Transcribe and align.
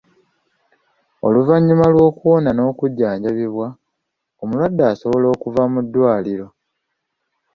Oluvannyuma 1.27 1.85
lw'okuwona 1.93 2.49
n'okujjanjabibwa, 2.53 3.67
omulwadde 4.41 4.83
asobola 4.91 5.25
okuva 5.35 5.63
mu 5.73 5.79
ddwaliro. 5.85 6.47